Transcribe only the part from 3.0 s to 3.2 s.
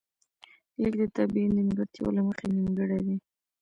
دی